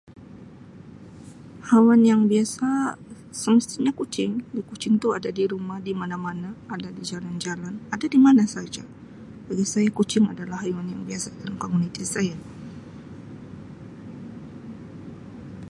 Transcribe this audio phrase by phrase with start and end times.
[1.69, 2.69] Haiwan yang biasa
[3.39, 4.33] semestinya kucing.
[4.69, 8.17] Kucing tu ada di rumah, di mana-mana ada di rumah, ada di jalan-jalan, ada di
[8.25, 8.81] mana saja.
[9.47, 12.33] Bagi saya kucing adalah haiwan yang biasa ada dalam komuniti saya.